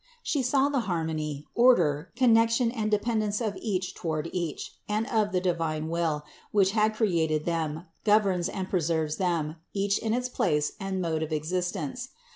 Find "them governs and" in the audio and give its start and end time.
7.45-8.67